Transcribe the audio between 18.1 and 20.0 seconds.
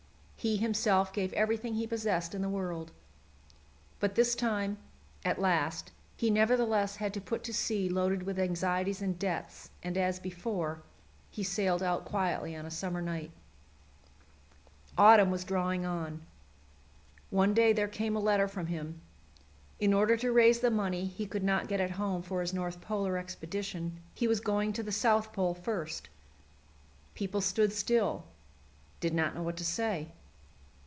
a letter from him. In